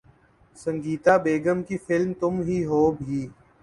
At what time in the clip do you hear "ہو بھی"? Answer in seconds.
2.69-3.21